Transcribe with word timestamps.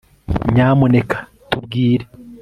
nyamuneka 0.53 1.17
tubwire 1.49 2.05